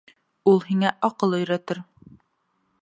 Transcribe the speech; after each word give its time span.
Ул 0.51 0.61
һиңә 0.69 0.93
аҡыл 1.09 1.37
өйрәтер. 1.41 1.83